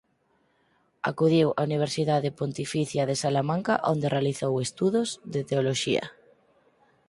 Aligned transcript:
Acudiu 1.11 1.47
á 1.59 1.59
Universidade 1.69 2.29
Pontificia 2.39 3.03
de 3.09 3.15
Salamanca 3.23 3.73
onde 3.91 4.11
realizou 4.15 4.53
estudos 4.65 5.09
de 5.33 5.41
Teoloxía. 5.49 6.05